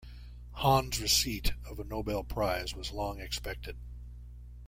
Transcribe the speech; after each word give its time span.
Hahn's 0.53 0.99
receipt 0.99 1.53
of 1.63 1.77
a 1.79 1.83
Nobel 1.83 2.23
Prize 2.23 2.73
was 2.73 2.91
long 2.91 3.19
expected. 3.19 3.77